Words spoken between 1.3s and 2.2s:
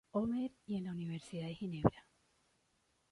de Ginebra.